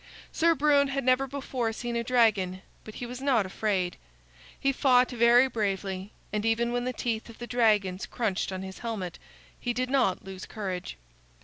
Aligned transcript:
Sir 0.31 0.55
Brune 0.55 0.87
had 0.87 1.03
never 1.03 1.27
before 1.27 1.71
seen 1.71 1.95
a 1.95 2.03
dragon, 2.03 2.63
but 2.83 2.95
he 2.95 3.05
was 3.05 3.21
not 3.21 3.45
afraid. 3.45 3.97
He 4.59 4.71
fought 4.71 5.11
very 5.11 5.47
bravely, 5.47 6.11
and 6.33 6.43
even 6.43 6.73
when 6.73 6.85
the 6.85 6.91
teeth 6.91 7.29
of 7.29 7.37
the 7.37 7.45
dragons 7.45 8.07
crunched 8.07 8.51
on 8.51 8.63
his 8.63 8.79
helmet, 8.79 9.19
he 9.59 9.73
did 9.73 9.91
not 9.91 10.23
lose 10.25 10.47
courage. 10.47 10.97